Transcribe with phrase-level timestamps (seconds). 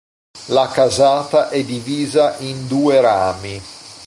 [0.47, 3.61] La casata è divisa in due rami.